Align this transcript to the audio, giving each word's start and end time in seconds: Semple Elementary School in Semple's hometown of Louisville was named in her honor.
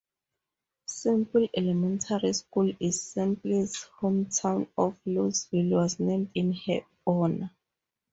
Semple 0.87 1.51
Elementary 1.53 2.33
School 2.33 2.73
in 2.79 2.91
Semple's 2.91 3.85
hometown 3.99 4.67
of 4.75 4.99
Louisville 5.05 5.77
was 5.77 5.99
named 5.99 6.31
in 6.33 6.53
her 6.53 6.83
honor. 7.05 7.51